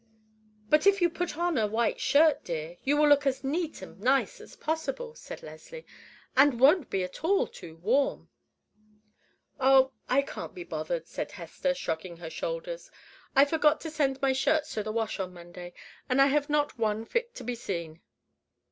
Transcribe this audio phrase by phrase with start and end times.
[0.67, 3.99] "But if you put on a white shirt, dear, you will look as neat and
[3.99, 5.85] nice as possible," said Leslie;
[6.35, 8.27] "and won't be at all too warm."
[9.59, 12.89] "Oh, I can't be bothered," said Hester, shrugging her shoulders.
[13.35, 15.71] "I forgot to send my shirts to the wash on Monday,
[16.09, 18.01] and I have not one fit to be seen."